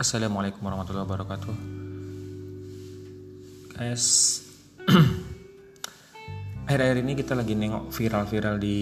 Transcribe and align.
Assalamualaikum 0.00 0.64
warahmatullahi 0.64 1.04
wabarakatuh. 1.04 1.54
Guys 3.76 4.04
Akhir-akhir 6.64 7.04
ini 7.04 7.12
kita 7.12 7.36
lagi 7.36 7.52
nengok 7.52 7.92
viral-viral 7.92 8.56
di 8.56 8.80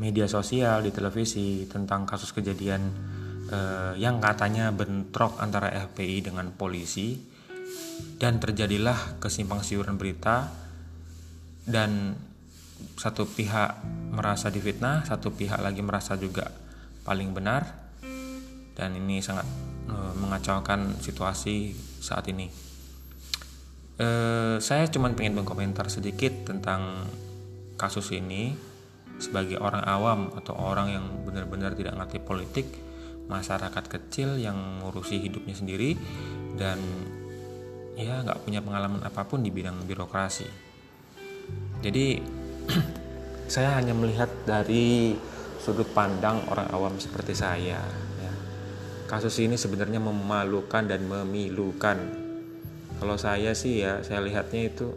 media 0.00 0.24
sosial, 0.24 0.80
di 0.80 0.96
televisi 0.96 1.68
Tentang 1.68 2.08
kasus 2.08 2.32
kejadian 2.32 2.88
eh, 3.52 4.00
yang 4.00 4.16
katanya 4.16 4.72
bentrok 4.72 5.36
antara 5.44 5.68
FPI 5.92 6.32
dengan 6.32 6.48
polisi 6.56 7.20
Dan 8.16 8.40
terjadilah 8.40 9.20
kesimpang 9.20 9.60
siuran 9.60 10.00
berita 10.00 10.48
Dan 11.68 12.16
satu 12.96 13.28
pihak 13.28 13.84
merasa 14.08 14.48
difitnah, 14.48 15.04
satu 15.04 15.36
pihak 15.36 15.60
lagi 15.60 15.84
merasa 15.84 16.16
juga 16.16 16.48
paling 17.04 17.36
benar 17.36 17.84
dan 18.76 18.92
ini 18.92 19.24
sangat 19.24 19.48
uh, 19.90 20.12
mengacaukan 20.18 20.98
situasi 20.98 21.74
saat 22.02 22.26
ini. 22.30 22.50
Uh, 23.96 24.60
saya 24.60 24.84
cuma 24.92 25.08
pengen 25.16 25.40
berkomentar 25.40 25.88
sedikit 25.88 26.44
tentang 26.44 27.08
kasus 27.80 28.12
ini 28.12 28.52
sebagai 29.16 29.56
orang 29.56 29.80
awam 29.88 30.28
atau 30.36 30.52
orang 30.52 30.92
yang 30.92 31.04
benar-benar 31.24 31.72
tidak 31.72 31.96
ngerti 31.96 32.18
politik, 32.20 32.66
masyarakat 33.32 33.84
kecil 33.88 34.36
yang 34.36 34.84
ngurusi 34.84 35.16
hidupnya 35.18 35.56
sendiri 35.56 35.96
dan 36.60 36.76
ya 37.96 38.20
nggak 38.20 38.44
punya 38.44 38.60
pengalaman 38.60 39.00
apa 39.00 39.24
pun 39.24 39.40
di 39.40 39.48
bidang 39.48 39.88
birokrasi. 39.88 40.44
Jadi 41.80 42.20
saya 43.52 43.80
hanya 43.80 43.96
melihat 43.96 44.28
dari 44.44 45.16
sudut 45.56 45.88
pandang 45.96 46.44
orang 46.52 46.68
awam 46.70 46.94
seperti 47.00 47.32
saya 47.32 47.80
kasus 49.06 49.38
ini 49.38 49.54
sebenarnya 49.54 50.02
memalukan 50.02 50.82
dan 50.82 51.06
memilukan. 51.06 51.94
Kalau 52.98 53.14
saya 53.14 53.54
sih 53.54 53.86
ya 53.86 54.02
saya 54.02 54.18
lihatnya 54.18 54.66
itu 54.66 54.90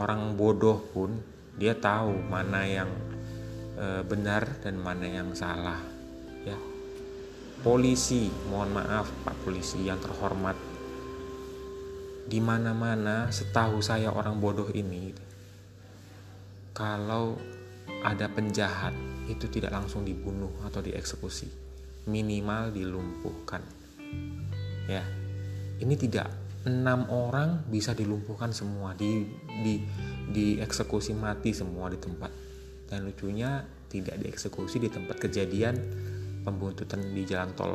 orang 0.00 0.32
bodoh 0.34 0.80
pun 0.90 1.20
dia 1.60 1.76
tahu 1.76 2.16
mana 2.26 2.64
yang 2.64 2.90
e, 3.76 4.00
benar 4.08 4.48
dan 4.64 4.80
mana 4.80 5.04
yang 5.04 5.36
salah 5.36 5.76
ya. 6.48 6.56
Polisi 7.60 8.32
mohon 8.48 8.72
maaf 8.72 9.12
pak 9.28 9.36
polisi 9.44 9.84
yang 9.84 10.00
terhormat. 10.00 10.56
Di 12.24 12.40
mana-mana 12.40 13.28
setahu 13.28 13.84
saya 13.84 14.08
orang 14.08 14.40
bodoh 14.40 14.72
ini 14.72 15.12
kalau 16.72 17.36
ada 18.00 18.24
penjahat 18.32 18.96
itu 19.28 19.44
tidak 19.52 19.76
langsung 19.76 20.08
dibunuh 20.08 20.52
atau 20.64 20.80
dieksekusi 20.80 21.63
minimal 22.08 22.72
dilumpuhkan. 22.72 23.62
Ya 24.88 25.04
ini 25.80 25.94
tidak 25.96 26.28
enam 26.64 27.04
orang 27.12 27.68
bisa 27.68 27.92
dilumpuhkan 27.92 28.52
semua 28.56 28.96
di 28.96 29.28
di 29.60 29.84
dieksekusi 30.32 31.12
mati 31.16 31.52
semua 31.52 31.92
di 31.92 31.98
tempat. 32.00 32.32
Dan 32.88 33.08
lucunya 33.08 33.64
tidak 33.88 34.20
dieksekusi 34.20 34.80
di 34.80 34.88
tempat 34.88 35.20
kejadian 35.20 35.76
pembuntutan 36.44 37.00
di 37.14 37.22
jalan 37.24 37.52
tol 37.56 37.74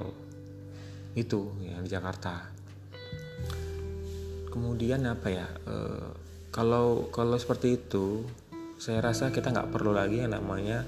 itu 1.18 1.54
yang 1.66 1.82
di 1.82 1.90
Jakarta. 1.90 2.54
Kemudian 4.50 5.06
apa 5.06 5.28
ya 5.30 5.48
e, 5.66 5.76
kalau 6.50 7.10
kalau 7.14 7.38
seperti 7.38 7.78
itu 7.78 8.26
saya 8.82 9.04
rasa 9.04 9.30
kita 9.30 9.54
nggak 9.54 9.70
perlu 9.70 9.94
lagi 9.94 10.24
yang 10.26 10.34
namanya 10.34 10.86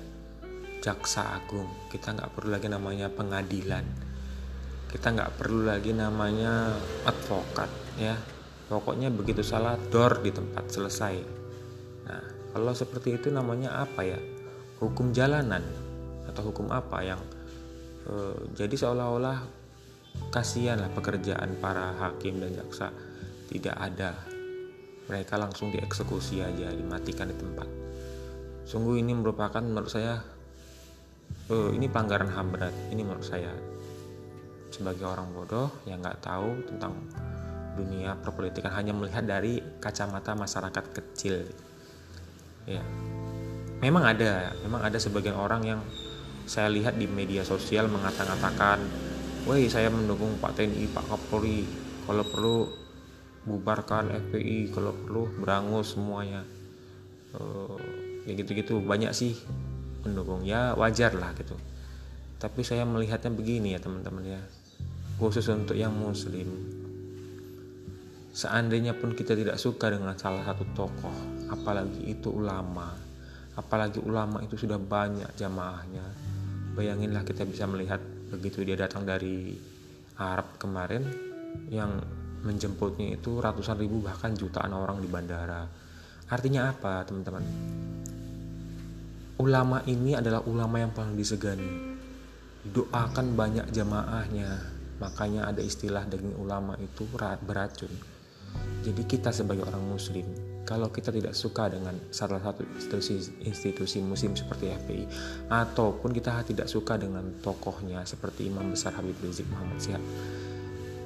jaksa 0.81 1.37
agung. 1.37 1.69
Kita 1.87 2.11
nggak 2.17 2.33
perlu 2.33 2.49
lagi 2.57 2.67
namanya 2.67 3.07
pengadilan. 3.13 3.85
Kita 4.89 5.13
nggak 5.13 5.39
perlu 5.39 5.69
lagi 5.69 5.93
namanya 5.93 6.73
advokat 7.07 7.69
ya. 7.95 8.17
Pokoknya 8.67 9.13
begitu 9.13 9.45
salah 9.45 9.77
dor 9.93 10.19
di 10.19 10.33
tempat 10.33 10.67
selesai. 10.67 11.15
Nah 12.09 12.23
kalau 12.51 12.73
seperti 12.73 13.15
itu 13.15 13.29
namanya 13.29 13.79
apa 13.79 14.01
ya? 14.03 14.19
Hukum 14.81 15.13
jalanan 15.13 15.61
atau 16.25 16.49
hukum 16.49 16.73
apa 16.73 17.05
yang 17.05 17.21
e, 18.09 18.13
jadi 18.57 18.73
seolah-olah 18.73 19.45
kasihan 20.33 20.81
lah 20.81 20.89
pekerjaan 20.91 21.61
para 21.61 21.93
hakim 22.01 22.41
dan 22.41 22.57
jaksa. 22.57 22.89
Tidak 23.47 23.75
ada. 23.77 24.17
Mereka 25.11 25.35
langsung 25.35 25.69
dieksekusi 25.69 26.39
aja 26.39 26.71
dimatikan 26.71 27.29
di 27.29 27.35
tempat. 27.35 27.67
Sungguh 28.63 29.03
ini 29.03 29.11
merupakan 29.11 29.59
menurut 29.59 29.91
saya 29.91 30.23
uh, 31.51 31.69
ini 31.75 31.91
pelanggaran 31.91 32.31
ham 32.31 32.55
berat. 32.55 32.73
Ini 32.89 33.03
menurut 33.03 33.27
saya. 33.27 33.51
Sebagai 34.71 35.03
orang 35.03 35.35
bodoh 35.35 35.67
yang 35.83 35.99
nggak 35.99 36.23
tahu 36.23 36.63
tentang 36.63 36.95
dunia 37.75 38.15
perpolitikan 38.19 38.71
hanya 38.71 38.95
melihat 38.95 39.27
dari 39.27 39.59
kacamata 39.83 40.31
masyarakat 40.31 40.85
kecil. 40.95 41.43
Ya. 42.63 42.81
Memang 43.83 44.07
ada 44.07 44.55
memang 44.63 44.81
ada 44.85 44.95
sebagian 44.95 45.35
orang 45.35 45.61
yang 45.67 45.81
saya 46.47 46.71
lihat 46.71 46.95
di 46.95 47.05
media 47.05 47.43
sosial 47.43 47.89
mengatakan 47.89 48.81
woi 49.45 49.65
saya 49.67 49.89
mendukung 49.89 50.39
Pak 50.39 50.55
TNI 50.55 50.87
Pak 50.95 51.05
Kapolri. 51.11 51.67
Kalau 52.01 52.25
perlu 52.25 52.57
bubarkan 53.45 54.09
FPI 54.29 54.73
kalau 54.73 54.95
perlu 54.95 55.27
berangus 55.41 55.99
semuanya. 55.99 56.47
Uh, 57.31 57.79
ya 58.27 58.35
gitu-gitu. 58.35 58.79
Banyak 58.83 59.11
sih 59.15 59.35
mendukung 60.03 60.45
ya 60.45 60.73
wajar 60.77 61.13
lah 61.15 61.33
gitu. 61.37 61.55
Tapi 62.41 62.61
saya 62.65 62.83
melihatnya 62.85 63.29
begini 63.29 63.77
ya 63.77 63.79
teman-teman 63.79 64.25
ya. 64.25 64.41
Khusus 65.21 65.45
untuk 65.53 65.77
yang 65.77 65.93
muslim. 65.93 66.49
Seandainya 68.31 68.95
pun 68.97 69.13
kita 69.13 69.35
tidak 69.35 69.59
suka 69.59 69.91
dengan 69.91 70.15
salah 70.15 70.41
satu 70.47 70.63
tokoh 70.73 71.13
apalagi 71.51 72.15
itu 72.15 72.31
ulama 72.31 72.95
apalagi 73.59 73.99
ulama 73.99 74.39
itu 74.39 74.55
sudah 74.55 74.79
banyak 74.79 75.27
jamaahnya 75.35 76.05
bayanginlah 76.71 77.27
kita 77.27 77.43
bisa 77.43 77.67
melihat 77.67 77.99
begitu 78.31 78.63
dia 78.63 78.79
datang 78.79 79.03
dari 79.03 79.59
Arab 80.15 80.55
kemarin 80.55 81.03
yang 81.67 81.99
menjemputnya 82.41 83.19
itu 83.19 83.37
ratusan 83.43 83.77
ribu 83.77 84.01
bahkan 84.01 84.33
jutaan 84.33 84.73
orang 84.73 84.97
di 85.03 85.07
bandara. 85.11 85.67
Artinya 86.31 86.71
apa 86.71 87.03
teman-teman 87.03 87.43
ulama 89.41 89.81
ini 89.89 90.13
adalah 90.13 90.45
ulama 90.45 90.77
yang 90.77 90.93
paling 90.93 91.17
disegani. 91.17 91.97
Doakan 92.61 93.33
banyak 93.33 93.73
jamaahnya. 93.73 94.49
Makanya 95.01 95.49
ada 95.49 95.65
istilah 95.65 96.05
daging 96.05 96.37
ulama 96.37 96.77
itu 96.77 97.09
beracun. 97.41 97.89
Jadi 98.85 99.01
kita 99.09 99.33
sebagai 99.33 99.65
orang 99.65 99.81
muslim 99.81 100.51
kalau 100.61 100.93
kita 100.93 101.09
tidak 101.09 101.33
suka 101.33 101.67
dengan 101.73 101.97
salah 102.13 102.37
satu 102.37 102.61
institusi, 102.63 103.17
institusi 103.43 103.97
muslim 103.99 104.37
seperti 104.37 104.69
FPI 104.69 105.05
ataupun 105.49 106.13
kita 106.13 106.45
tidak 106.45 106.69
suka 106.69 107.01
dengan 107.01 107.41
tokohnya 107.41 108.05
seperti 108.05 108.47
Imam 108.47 108.69
Besar 108.69 108.93
Habib 108.93 109.17
Rizik 109.19 109.49
Muhammad 109.49 109.81
Syihab 109.81 110.03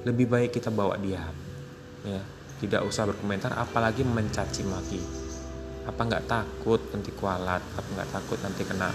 lebih 0.06 0.30
baik 0.30 0.54
kita 0.60 0.70
bawa 0.70 0.94
dia 1.00 1.24
ya. 2.06 2.22
Tidak 2.56 2.88
usah 2.88 3.04
berkomentar 3.04 3.52
apalagi 3.52 4.00
mencaci 4.00 4.64
maki 4.64 5.25
apa 5.86 6.00
nggak 6.02 6.26
takut 6.26 6.82
nanti 6.90 7.10
kualat? 7.14 7.62
Apa 7.78 7.88
nggak 7.94 8.10
takut 8.10 8.38
nanti 8.42 8.62
kena 8.66 8.90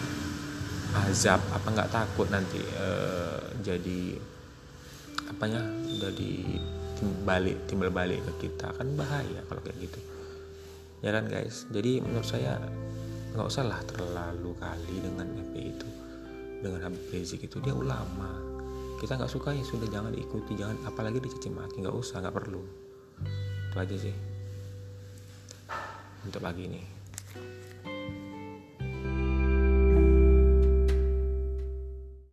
azab? 1.07 1.39
Apa 1.55 1.67
nggak 1.71 1.89
takut 1.91 2.27
nanti 2.27 2.59
uh, 2.59 3.39
jadi 3.63 4.19
apanya 5.31 5.63
jadi 5.87 6.59
balik 7.23 7.63
timbal 7.71 7.89
balik 7.95 8.19
ke 8.27 8.47
kita? 8.47 8.75
Kan 8.75 8.93
bahaya 8.99 9.39
kalau 9.47 9.63
kayak 9.63 9.79
gitu. 9.79 9.99
Ya 11.01 11.15
kan 11.15 11.31
guys? 11.31 11.65
Jadi 11.71 12.03
menurut 12.03 12.27
saya 12.27 12.59
nggak 13.31 13.47
usah 13.47 13.63
lah 13.63 13.79
terlalu 13.87 14.51
kali 14.59 14.95
dengan 14.99 15.27
FPI 15.31 15.67
itu. 15.71 15.89
Dengan 16.61 16.91
Habib 16.91 17.09
Rizik 17.09 17.47
itu 17.47 17.57
dia 17.63 17.73
ulama. 17.73 18.37
Kita 19.01 19.17
nggak 19.17 19.31
suka 19.31 19.49
ya 19.55 19.65
sudah 19.65 19.89
jangan 19.89 20.13
diikuti 20.13 20.53
jangan 20.53 20.77
apalagi 20.85 21.23
dicaci 21.23 21.49
maki. 21.49 21.81
Nggak 21.81 21.95
usah 21.95 22.21
nggak 22.21 22.35
perlu. 22.35 22.61
Itu 23.71 23.77
aja 23.79 23.95
sih 23.97 24.40
untuk 26.25 26.41
pagi 26.41 26.63
ini 26.69 27.00